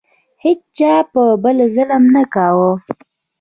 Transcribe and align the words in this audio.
هیچا 0.43 0.93
په 1.11 1.21
بل 1.43 1.57
ظلم 1.75 2.03
نه 2.15 2.23
کاوه. 2.33 2.71